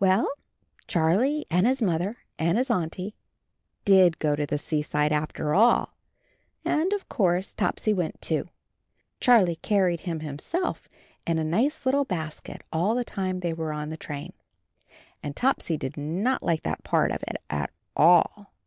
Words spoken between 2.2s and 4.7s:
and his Auntie did go to the